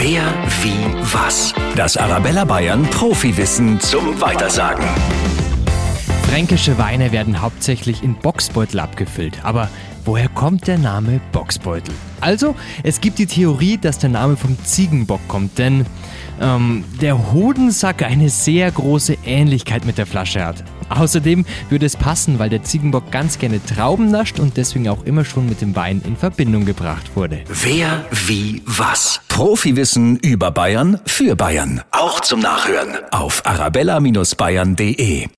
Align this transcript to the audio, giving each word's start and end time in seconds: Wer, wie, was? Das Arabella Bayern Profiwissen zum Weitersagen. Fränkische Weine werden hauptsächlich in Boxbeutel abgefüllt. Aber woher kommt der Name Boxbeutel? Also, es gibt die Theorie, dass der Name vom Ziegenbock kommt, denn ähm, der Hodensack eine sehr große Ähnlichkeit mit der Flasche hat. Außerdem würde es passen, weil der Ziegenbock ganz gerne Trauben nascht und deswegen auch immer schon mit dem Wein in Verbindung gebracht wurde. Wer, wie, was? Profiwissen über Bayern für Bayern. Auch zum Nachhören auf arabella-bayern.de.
Wer, 0.00 0.22
wie, 0.62 0.76
was? 1.12 1.52
Das 1.74 1.96
Arabella 1.96 2.44
Bayern 2.44 2.84
Profiwissen 2.84 3.80
zum 3.80 4.20
Weitersagen. 4.20 4.84
Fränkische 6.28 6.78
Weine 6.78 7.10
werden 7.10 7.42
hauptsächlich 7.42 8.04
in 8.04 8.14
Boxbeutel 8.14 8.78
abgefüllt. 8.78 9.44
Aber 9.44 9.68
woher 10.04 10.28
kommt 10.28 10.68
der 10.68 10.78
Name 10.78 11.20
Boxbeutel? 11.32 11.92
Also, 12.20 12.54
es 12.84 13.00
gibt 13.00 13.18
die 13.18 13.26
Theorie, 13.26 13.76
dass 13.76 13.98
der 13.98 14.10
Name 14.10 14.36
vom 14.36 14.56
Ziegenbock 14.62 15.26
kommt, 15.26 15.58
denn 15.58 15.84
ähm, 16.40 16.84
der 17.00 17.32
Hodensack 17.32 18.04
eine 18.04 18.28
sehr 18.28 18.70
große 18.70 19.18
Ähnlichkeit 19.24 19.84
mit 19.84 19.98
der 19.98 20.06
Flasche 20.06 20.46
hat. 20.46 20.62
Außerdem 20.88 21.44
würde 21.70 21.86
es 21.86 21.96
passen, 21.96 22.38
weil 22.38 22.50
der 22.50 22.62
Ziegenbock 22.62 23.10
ganz 23.10 23.38
gerne 23.38 23.64
Trauben 23.64 24.10
nascht 24.10 24.38
und 24.40 24.56
deswegen 24.56 24.88
auch 24.88 25.04
immer 25.04 25.24
schon 25.24 25.48
mit 25.48 25.60
dem 25.60 25.76
Wein 25.76 26.02
in 26.04 26.16
Verbindung 26.16 26.64
gebracht 26.64 27.14
wurde. 27.14 27.40
Wer, 27.48 28.04
wie, 28.26 28.62
was? 28.66 29.20
Profiwissen 29.28 30.16
über 30.16 30.50
Bayern 30.50 31.00
für 31.06 31.36
Bayern. 31.36 31.82
Auch 31.90 32.20
zum 32.20 32.40
Nachhören 32.40 32.98
auf 33.10 33.46
arabella-bayern.de. 33.46 35.28